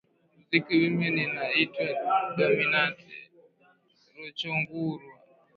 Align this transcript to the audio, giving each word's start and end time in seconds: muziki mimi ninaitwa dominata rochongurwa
muziki 0.37 0.73
mimi 0.81 1.07
ninaitwa 1.17 1.87
dominata 2.37 3.09
rochongurwa 4.17 5.11